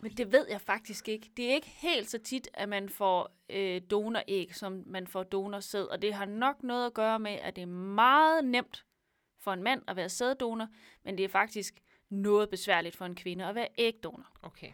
Men 0.01 0.13
det 0.13 0.33
ved 0.33 0.47
jeg 0.51 0.61
faktisk 0.61 1.09
ikke. 1.09 1.31
Det 1.37 1.51
er 1.51 1.55
ikke 1.55 1.67
helt 1.67 2.11
så 2.11 2.19
tit, 2.19 2.49
at 2.55 2.69
man 2.69 2.89
får 2.89 3.31
øh, 3.51 3.81
donoræg, 3.91 4.55
som 4.55 4.83
man 4.87 5.07
får 5.07 5.23
donorsæd. 5.23 5.85
Og 5.85 6.03
det 6.03 6.15
har 6.15 6.25
nok 6.25 6.63
noget 6.63 6.87
at 6.87 6.95
gøre 6.95 7.19
med, 7.19 7.33
at 7.33 7.57
det 7.57 7.63
er 7.63 7.67
meget 7.67 8.45
nemt 8.45 8.85
for 9.49 9.53
en 9.53 9.63
mand 9.63 9.83
at 9.87 9.97
være 9.97 10.09
sæddonor, 10.09 10.69
men 11.05 11.19
det 11.19 11.25
er 11.25 11.29
faktisk 11.29 11.75
noget 12.11 12.51
besværligt 12.51 12.97
for 12.97 13.05
en 13.05 13.15
kvinde 13.15 13.47
at 13.47 13.55
være 13.55 13.69
ægdonor. 13.79 14.27
Okay. 14.43 14.73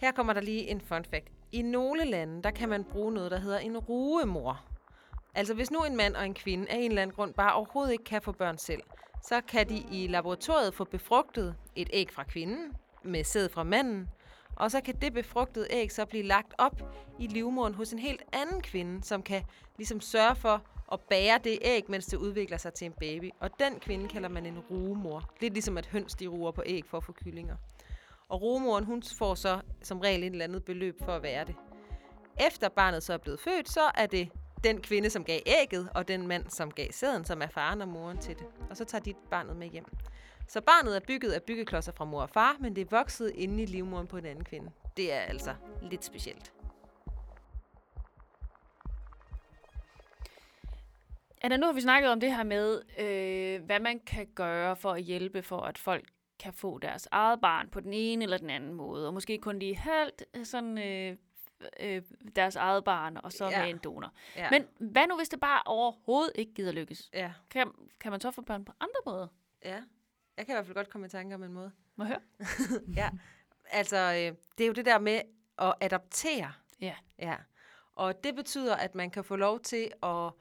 Her 0.00 0.12
kommer 0.12 0.32
der 0.32 0.40
lige 0.40 0.68
en 0.68 0.80
fun 0.80 1.04
fact. 1.04 1.28
I 1.52 1.62
nogle 1.62 2.04
lande, 2.04 2.42
der 2.42 2.50
kan 2.50 2.68
man 2.68 2.84
bruge 2.84 3.12
noget, 3.12 3.30
der 3.30 3.38
hedder 3.38 3.58
en 3.58 3.78
rugemor. 3.78 4.64
Altså 5.34 5.54
hvis 5.54 5.70
nu 5.70 5.84
en 5.84 5.96
mand 5.96 6.16
og 6.16 6.26
en 6.26 6.34
kvinde 6.34 6.70
af 6.70 6.76
en 6.76 6.90
eller 6.90 7.02
anden 7.02 7.16
grund 7.16 7.34
bare 7.34 7.54
overhovedet 7.54 7.92
ikke 7.92 8.04
kan 8.04 8.22
få 8.22 8.32
børn 8.32 8.58
selv, 8.58 8.82
så 9.22 9.40
kan 9.40 9.68
de 9.68 9.84
i 9.92 10.06
laboratoriet 10.06 10.74
få 10.74 10.84
befrugtet 10.84 11.56
et 11.76 11.90
æg 11.92 12.10
fra 12.10 12.24
kvinden 12.24 12.72
med 13.04 13.24
sæd 13.24 13.48
fra 13.48 13.62
manden, 13.62 14.08
og 14.60 14.70
så 14.70 14.80
kan 14.80 14.94
det 15.00 15.12
befrugtede 15.12 15.66
æg 15.70 15.92
så 15.92 16.06
blive 16.06 16.22
lagt 16.22 16.54
op 16.58 16.82
i 17.18 17.26
livmoderen 17.26 17.74
hos 17.74 17.92
en 17.92 17.98
helt 17.98 18.22
anden 18.32 18.60
kvinde, 18.60 19.04
som 19.04 19.22
kan 19.22 19.42
ligesom 19.76 20.00
sørge 20.00 20.36
for 20.36 20.62
at 20.92 21.00
bære 21.00 21.40
det 21.44 21.58
æg, 21.62 21.84
mens 21.88 22.06
det 22.06 22.16
udvikler 22.16 22.56
sig 22.56 22.74
til 22.74 22.84
en 22.84 22.92
baby. 22.92 23.30
Og 23.40 23.50
den 23.60 23.80
kvinde 23.80 24.08
kalder 24.08 24.28
man 24.28 24.46
en 24.46 24.58
rugemor. 24.58 25.30
Lidt 25.40 25.52
ligesom 25.52 25.78
at 25.78 25.86
høns 25.86 26.14
de 26.14 26.26
ruer 26.26 26.50
på 26.50 26.62
æg 26.66 26.84
for 26.86 26.96
at 26.96 27.04
få 27.04 27.12
kyllinger. 27.12 27.56
Og 28.28 28.42
rugemoren, 28.42 28.84
hun 28.84 29.02
får 29.18 29.34
så 29.34 29.60
som 29.82 30.00
regel 30.00 30.22
et 30.22 30.26
eller 30.26 30.44
andet 30.44 30.64
beløb 30.64 31.04
for 31.04 31.12
at 31.12 31.22
være 31.22 31.44
det. 31.44 31.54
Efter 32.46 32.68
barnet 32.68 33.02
så 33.02 33.12
er 33.12 33.18
blevet 33.18 33.40
født, 33.40 33.68
så 33.68 33.90
er 33.94 34.06
det 34.06 34.28
den 34.64 34.80
kvinde, 34.80 35.10
som 35.10 35.24
gav 35.24 35.40
ægget, 35.46 35.88
og 35.94 36.08
den 36.08 36.26
mand, 36.26 36.50
som 36.50 36.70
gav 36.70 36.92
sæden, 36.92 37.24
som 37.24 37.42
er 37.42 37.48
faren 37.48 37.82
og 37.82 37.88
moren 37.88 38.18
til 38.18 38.38
det. 38.38 38.46
Og 38.70 38.76
så 38.76 38.84
tager 38.84 39.02
de 39.02 39.14
barnet 39.30 39.56
med 39.56 39.68
hjem. 39.68 39.86
Så 40.50 40.60
barnet 40.60 40.96
er 40.96 41.00
bygget 41.00 41.32
af 41.32 41.42
byggeklodser 41.42 41.92
fra 41.92 42.04
mor 42.04 42.22
og 42.22 42.30
far, 42.30 42.56
men 42.60 42.76
det 42.76 42.82
er 42.82 42.86
vokset 42.90 43.30
inde 43.34 43.62
i 43.62 43.66
livmoderen 43.66 44.06
på 44.06 44.16
en 44.16 44.26
anden 44.26 44.44
kvinde. 44.44 44.70
Det 44.96 45.12
er 45.12 45.20
altså 45.20 45.54
lidt 45.82 46.04
specielt. 46.04 46.52
Anna, 51.42 51.56
nu 51.56 51.66
har 51.66 51.72
vi 51.72 51.80
snakket 51.80 52.10
om 52.10 52.20
det 52.20 52.36
her 52.36 52.42
med, 52.42 52.82
øh, 52.98 53.64
hvad 53.64 53.80
man 53.80 54.00
kan 54.00 54.26
gøre 54.34 54.76
for 54.76 54.92
at 54.92 55.02
hjælpe 55.02 55.42
for, 55.42 55.60
at 55.60 55.78
folk 55.78 56.08
kan 56.38 56.52
få 56.52 56.78
deres 56.78 57.08
eget 57.10 57.40
barn 57.40 57.68
på 57.68 57.80
den 57.80 57.92
ene 57.92 58.24
eller 58.24 58.38
den 58.38 58.50
anden 58.50 58.74
måde, 58.74 59.06
og 59.06 59.14
måske 59.14 59.38
kun 59.38 59.58
lige 59.58 59.76
halvt 59.76 60.24
øh, 60.34 60.44
sådan, 60.46 60.78
øh, 60.78 61.16
øh, 61.80 62.02
deres 62.36 62.56
eget 62.56 62.84
barn, 62.84 63.16
og 63.16 63.32
så 63.32 63.48
Ja. 63.48 63.62
med 63.62 63.70
en 63.70 63.78
donor. 63.78 64.12
Ja. 64.36 64.50
Men 64.50 64.66
hvad 64.90 65.06
nu, 65.06 65.16
hvis 65.16 65.28
det 65.28 65.40
bare 65.40 65.62
overhovedet 65.66 66.32
ikke 66.34 66.54
gider 66.54 66.72
lykkes? 66.72 67.10
ja, 67.14 67.32
Kan, 67.50 67.72
kan 68.00 68.10
man 68.10 68.20
så 68.20 68.30
få 68.30 68.42
børn 68.42 68.64
på 68.64 68.72
andre 68.80 69.00
måder? 69.06 69.26
ja. 69.64 69.82
Jeg 70.36 70.46
kan 70.46 70.52
i 70.52 70.56
hvert 70.56 70.66
fald 70.66 70.74
godt 70.74 70.88
komme 70.90 71.06
i 71.06 71.10
tanke 71.10 71.34
om 71.34 71.42
en 71.42 71.52
måde. 71.52 71.72
Må 71.96 72.04
høre? 72.04 72.20
Ja, 72.96 73.10
altså 73.70 73.96
øh, 73.96 74.36
det 74.58 74.64
er 74.64 74.66
jo 74.66 74.72
det 74.72 74.84
der 74.84 74.98
med 74.98 75.20
at 75.58 75.74
adoptere. 75.80 76.52
Ja. 76.80 76.94
Ja. 77.18 77.36
Og 77.94 78.24
det 78.24 78.34
betyder, 78.34 78.76
at 78.76 78.94
man 78.94 79.10
kan 79.10 79.24
få 79.24 79.36
lov 79.36 79.60
til 79.60 79.92
at 80.02 80.32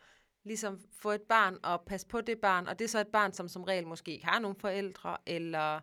ligesom 0.44 0.80
få 0.92 1.12
et 1.12 1.22
barn 1.22 1.58
og 1.64 1.82
passe 1.82 2.08
på 2.08 2.22
det 2.22 2.40
barn, 2.40 2.68
og 2.68 2.80
det 2.80 2.86
er 2.86 2.90
så 2.90 3.00
et 3.00 3.08
barn, 3.08 3.34
som 3.34 3.48
som 3.48 3.64
regel 3.64 3.88
måske 3.88 4.12
ikke 4.12 4.26
har 4.26 4.40
nogen 4.40 4.56
forældre, 4.56 5.18
eller 5.26 5.80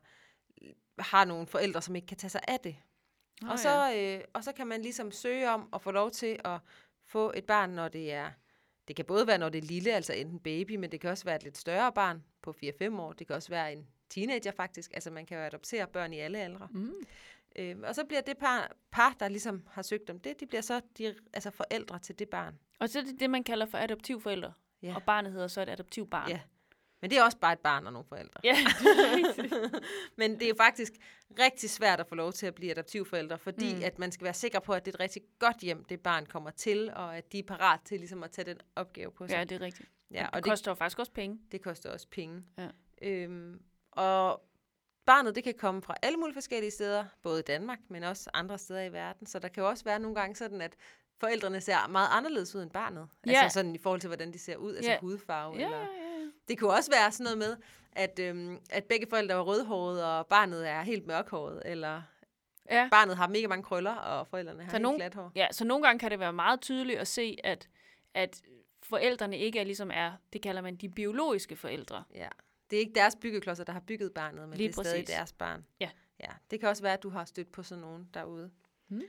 har 0.99 1.25
nogle 1.25 1.47
forældre, 1.47 1.83
som 1.83 1.97
ikke 1.97 2.07
kan 2.07 2.17
tage 2.17 2.31
sig 2.31 2.41
af 2.49 2.61
det. 2.61 2.77
Nå 3.43 3.51
og, 3.51 3.59
så, 3.59 3.93
øh, 3.97 4.25
og 4.33 4.45
så 4.45 4.53
kan 4.53 4.67
man 4.67 4.83
ligesom 4.83 5.11
søge 5.11 5.51
om 5.51 5.69
at 5.73 5.83
få 5.83 5.91
lov 5.91 6.11
til 6.11 6.41
at 6.45 6.61
få 7.05 7.33
et 7.37 7.45
barn, 7.45 7.71
når 7.71 7.89
det 7.89 8.13
er... 8.13 8.31
Det 8.89 8.97
kan 8.97 9.05
både 9.05 9.27
være, 9.27 9.39
når 9.39 9.49
det 9.49 9.59
er 9.59 9.67
lille, 9.67 9.93
altså 9.93 10.13
enten 10.13 10.41
baby, 10.41 10.77
men 10.77 10.93
det 10.93 11.01
kan 11.01 11.11
også 11.11 11.25
være 11.25 11.37
et 11.37 11.43
lidt 11.43 11.59
større 11.59 11.93
barn 11.93 12.25
på 12.43 12.55
4-5 12.65 13.01
år. 13.01 13.13
Det 13.13 13.27
kan 13.27 13.37
også 13.37 13.49
være 13.49 13.73
en 13.73 13.89
teenager 14.11 14.51
faktisk. 14.53 14.91
Altså 14.95 15.11
man 15.11 15.27
kan 15.27 15.39
jo 15.39 15.45
adoptere 15.45 15.87
børn 15.87 16.13
i 16.13 16.19
alle 16.19 16.39
aldre. 16.39 16.69
Mm. 16.71 16.93
Øh, 17.59 17.77
og 17.85 17.95
så 17.95 18.05
bliver 18.05 18.21
det 18.21 18.37
par, 18.39 18.73
par, 18.91 19.17
der 19.21 19.29
ligesom 19.29 19.63
har 19.71 19.83
søgt 19.83 20.11
om 20.11 20.21
det, 20.21 20.41
de 20.41 20.47
bliver 20.47 20.63
så 20.63 20.81
de, 20.99 21.15
altså 21.33 21.51
forældre 21.51 21.99
til 21.99 22.19
det 22.19 22.29
barn. 22.29 22.59
Og 22.79 22.89
så 22.89 22.99
er 22.99 23.03
det 23.03 23.21
det, 23.21 23.31
man 23.31 23.45
kalder 23.45 23.67
for 23.67 23.79
adoptivforældre. 23.79 24.53
Ja. 24.83 24.95
Og 24.95 25.03
barnet 25.03 25.33
hedder 25.33 25.49
så 25.49 25.61
et 25.63 25.69
adoptivbarn. 25.69 26.29
Ja. 26.31 26.41
Men 27.01 27.11
det 27.11 27.19
er 27.19 27.23
også 27.23 27.39
bare 27.39 27.53
et 27.53 27.59
barn 27.59 27.87
og 27.87 27.93
nogle 27.93 28.09
forældre. 28.09 28.41
Ja, 28.45 28.57
Men 30.17 30.35
det 30.35 30.43
er 30.43 30.49
jo 30.49 30.55
faktisk 30.57 30.93
rigtig 31.39 31.71
svært 31.71 32.01
at 32.01 32.07
få 32.07 32.15
lov 32.15 32.33
til 32.33 32.47
at 32.47 32.55
blive 32.55 32.71
adoptivforældre, 32.71 33.39
fordi 33.39 33.75
Mm. 33.75 33.83
at 33.85 33.99
man 33.99 34.13
skal 34.13 34.25
være 34.25 34.35
sikker 34.35 34.61
på, 34.61 34.73
at 34.73 34.85
det 34.87 34.93
er 34.93 34.97
et 34.97 35.01
rigtig 35.01 35.23
godt 35.39 35.57
hjem, 35.59 35.85
det 35.85 36.01
barn 36.01 36.27
kommer 36.27 36.51
til, 36.51 36.91
og 36.95 37.17
at 37.17 37.33
de 37.33 37.39
er 37.39 37.43
parat 37.43 37.81
til 37.85 37.99
ligesom 37.99 38.23
at 38.23 38.31
tage 38.31 38.47
den 38.47 38.59
opgave 38.77 39.11
på 39.13 39.29
sig. 39.29 39.35
ja, 39.37 39.45
det 39.45 39.53
er 39.53 39.61
rigtigt. 39.61 39.89
ja, 40.11 40.25
og 40.27 40.31
og 40.33 40.45
det 40.45 40.51
koster 40.51 40.71
jo 40.71 40.75
faktisk 40.75 40.99
også 40.99 41.13
penge. 41.13 41.39
det 41.53 41.63
koster 41.63 41.91
også 41.91 42.07
penge. 42.11 42.43
Ja. 42.59 42.69
Øhm, 43.03 43.61
og 43.97 44.43
barnet, 45.07 45.35
det 45.35 45.45
kan 45.45 45.55
komme 45.59 45.83
fra 45.83 45.95
alle 46.03 46.17
mulige 46.19 46.35
forskellige 46.35 46.71
steder, 46.71 47.05
både 47.23 47.39
i 47.41 47.43
Danmark, 47.43 47.79
men 47.89 48.03
også 48.05 48.31
andre 48.35 48.59
steder 48.59 48.83
i 48.83 48.93
verden. 48.93 49.27
Så 49.27 49.39
der 49.39 49.49
kan 49.49 49.63
jo 49.63 49.69
også 49.69 49.85
være 49.85 49.99
nogle 49.99 50.15
gange 50.17 50.37
sådan, 50.37 50.61
at 50.61 50.75
forældrene 51.21 51.61
ser 51.61 51.89
meget 51.89 52.09
anderledes 52.13 52.55
ud 52.55 52.63
end 52.63 52.71
barnet. 52.71 53.09
Ja. 53.27 53.43
Altså 53.43 53.55
sådan 53.55 53.75
i 53.75 53.79
forhold 53.79 54.01
til, 54.01 54.09
hvordan 54.09 54.33
de 54.33 54.39
ser 54.39 54.57
ud, 54.57 54.75
altså 54.77 54.91
Ja. 54.91 54.99
hudfarve. 55.01 55.55
Ja, 55.57 55.65
Eller... 55.65 55.79
ja. 55.79 55.87
Det 56.49 56.59
kunne 56.59 56.71
også 56.73 56.91
være 56.91 57.13
sådan 57.13 57.25
noget 57.25 57.39
med, 57.39 57.57
at, 57.93 58.19
øhm, 58.19 58.59
at 58.71 58.85
begge 58.85 59.07
forældre 59.11 59.35
er 59.35 59.41
rødhårede, 59.41 60.19
og 60.19 60.27
barnet 60.27 60.69
er 60.69 60.83
helt 60.83 61.07
mørkhåret, 61.07 61.63
eller 61.65 62.03
ja. 62.71 62.89
barnet 62.91 63.17
har 63.17 63.29
mega 63.29 63.47
mange 63.49 63.63
krøller, 63.63 63.95
og 63.95 64.27
forældrene 64.27 64.63
har 64.63 64.71
Så 64.71 64.77
helt 64.77 64.83
nogen- 64.83 64.99
glat 64.99 65.15
hår. 65.15 65.33
Ja, 65.35 65.47
så 65.53 65.65
nogle 65.65 65.85
gange 65.87 65.99
kan 65.99 66.11
det 66.11 66.21
være 66.21 66.33
meget 66.33 66.61
tydeligt 66.61 66.99
at 66.99 67.09
se, 67.09 67.37
at, 67.45 67.69
at 68.15 68.43
forældrene 68.83 69.39
ikke 69.39 69.59
er 69.59 69.65
ligesom 69.65 69.91
er, 69.95 70.13
det 70.33 70.43
kalder 70.43 70.63
man 70.63 70.77
de 70.77 70.89
biologiske 70.89 71.57
forældre. 71.57 72.05
Ja. 72.15 72.29
Det 72.71 72.77
er 72.77 72.81
ikke 72.81 72.95
deres 72.95 73.17
byggeklodser, 73.21 73.65
der 73.65 73.73
har 73.73 73.81
bygget 73.81 74.13
barnet, 74.15 74.49
men 74.49 74.59
Lige 74.59 74.69
det 74.69 74.79
er 74.79 74.83
stadig 74.83 75.03
præcis. 75.05 75.17
deres 75.17 75.33
barn. 75.33 75.67
Ja. 75.81 75.91
ja. 76.21 76.29
Det 76.51 76.61
kan 76.61 76.69
også 76.69 76.83
være, 76.83 76.93
at 76.93 77.03
du 77.03 77.09
har 77.11 77.25
stødt 77.25 77.53
på 77.53 77.63
sådan 77.63 77.81
nogen 77.83 78.09
derude. 78.15 78.51
Mm. 78.89 79.03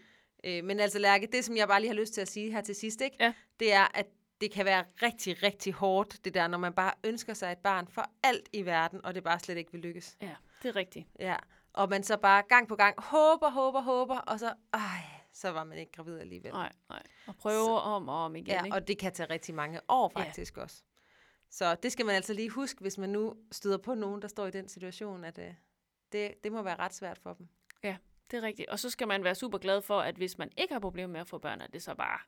Øh, 0.43 0.63
men 0.63 0.79
altså, 0.79 0.99
Lærke, 0.99 1.27
det 1.31 1.45
som 1.45 1.57
jeg 1.57 1.67
bare 1.67 1.79
lige 1.81 1.89
har 1.89 1.95
lyst 1.95 2.13
til 2.13 2.21
at 2.21 2.27
sige 2.27 2.51
her 2.51 2.61
til 2.61 2.75
sidst, 2.75 3.01
ikke? 3.01 3.17
Ja. 3.19 3.33
det 3.59 3.73
er, 3.73 3.97
at 3.97 4.05
det 4.41 4.51
kan 4.51 4.65
være 4.65 4.85
rigtig, 5.01 5.43
rigtig 5.43 5.73
hårdt, 5.73 6.25
det 6.25 6.33
der, 6.33 6.47
når 6.47 6.57
man 6.57 6.73
bare 6.73 6.93
ønsker 7.03 7.33
sig 7.33 7.51
et 7.51 7.57
barn 7.57 7.87
for 7.87 8.09
alt 8.23 8.49
i 8.53 8.65
verden, 8.65 9.05
og 9.05 9.15
det 9.15 9.23
bare 9.23 9.39
slet 9.39 9.57
ikke 9.57 9.71
vil 9.71 9.81
lykkes. 9.81 10.17
Ja, 10.21 10.35
det 10.63 10.69
er 10.69 10.75
rigtigt. 10.75 11.07
Ja. 11.19 11.35
Og 11.73 11.89
man 11.89 12.03
så 12.03 12.17
bare 12.17 12.43
gang 12.49 12.67
på 12.67 12.75
gang 12.75 13.01
håber, 13.01 13.49
håber, 13.49 13.81
håber, 13.81 14.17
og 14.17 14.39
så, 14.39 14.53
ej, 14.73 14.79
så 15.33 15.49
var 15.49 15.63
man 15.63 15.77
ikke 15.77 15.91
gravid 15.91 16.19
alligevel. 16.19 16.51
Nej, 16.51 16.71
nej. 16.89 17.03
Og 17.27 17.35
prøve 17.35 17.65
Så- 17.65 17.71
om 17.71 18.09
og 18.09 18.15
om 18.25 18.35
igen, 18.35 18.47
Ja, 18.47 18.63
ikke? 18.63 18.75
og 18.77 18.87
det 18.87 18.97
kan 18.97 19.13
tage 19.13 19.29
rigtig 19.29 19.55
mange 19.55 19.79
år 19.89 20.11
Ja. 20.15 20.23
faktisk 20.23 20.57
også. 20.57 20.83
Så 21.49 21.75
det 21.75 21.91
skal 21.91 22.05
man 22.05 22.15
altså 22.15 22.33
lige 22.33 22.49
huske, 22.49 22.81
hvis 22.81 22.97
man 22.97 23.09
nu 23.09 23.35
støder 23.51 23.77
på 23.77 23.93
nogen, 23.95 24.21
der 24.21 24.27
står 24.27 24.45
i 24.47 24.51
den 24.51 24.67
situation, 24.69 25.23
at 25.23 25.37
øh, 25.39 25.53
det, 26.11 26.43
det 26.43 26.51
må 26.51 26.61
være 26.61 26.75
ret 26.79 26.93
svært 26.93 27.17
for 27.17 27.33
dem. 27.33 27.47
Det 28.31 28.37
er 28.37 28.41
rigtigt. 28.41 28.69
Og 28.69 28.79
så 28.79 28.89
skal 28.89 29.07
man 29.07 29.23
være 29.23 29.35
super 29.35 29.57
glad 29.57 29.81
for, 29.81 29.99
at 29.99 30.15
hvis 30.15 30.37
man 30.37 30.49
ikke 30.57 30.73
har 30.73 30.79
problemer 30.79 31.13
med 31.13 31.19
at 31.21 31.27
få 31.27 31.37
børn, 31.37 31.61
at 31.61 31.73
det 31.73 31.83
så 31.83 31.95
bare 31.95 32.19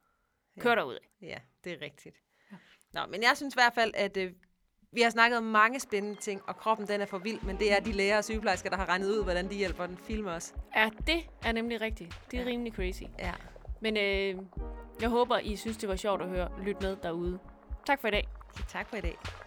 Ja. 0.58 0.62
kører 0.62 0.76
derud. 0.76 0.98
Ja, 1.22 1.38
det 1.64 1.72
er 1.74 1.82
rigtigt. 1.82 2.16
Ja. 2.52 2.58
Nå, 2.94 3.06
men 3.06 3.24
jeg 3.24 3.32
synes 3.38 3.54
i 3.54 3.58
hvert 3.58 3.74
fald, 3.74 3.92
at 3.96 4.18
øh, 4.18 4.34
vi 4.92 5.02
har 5.02 5.10
snakket 5.10 5.38
om 5.38 5.44
mange 5.44 5.80
spændende 5.80 6.20
ting, 6.20 6.42
og 6.48 6.56
kroppen 6.58 6.88
den 6.88 7.02
er 7.02 7.06
for 7.06 7.18
vild, 7.18 7.42
men 7.42 7.60
det 7.60 7.72
er 7.74 7.80
de 7.80 7.92
læger 7.92 8.18
og 8.18 8.24
sygeplejersker, 8.24 8.70
der 8.70 8.78
har 8.78 8.86
regnet 8.90 9.08
ud, 9.08 9.24
hvordan 9.24 9.50
de 9.50 9.56
hjælper 9.56 9.88
den 9.88 9.98
filme 9.98 10.32
os. 10.32 10.54
Ja, 10.76 10.90
det 11.08 11.30
er 11.46 11.52
nemlig 11.52 11.82
rigtigt. 11.82 12.16
Det 12.32 12.40
er 12.40 12.44
Ja. 12.44 12.50
rimelig 12.50 12.74
crazy. 12.74 13.04
Ja. 13.20 13.34
Men 13.82 13.98
øh, 13.98 14.44
jeg 15.02 15.10
håber, 15.10 15.38
I 15.40 15.56
synes, 15.56 15.78
det 15.78 15.90
var 15.90 15.96
sjovt 15.96 16.22
at 16.22 16.30
høre. 16.30 16.52
Lyt 16.64 16.82
med 16.82 16.96
derude. 17.04 17.40
Tak 17.86 18.02
for 18.02 18.08
i 18.08 18.12
dag. 18.12 18.28
Tak 18.68 18.90
for 18.90 18.98
i 18.98 19.02
dag. 19.02 19.39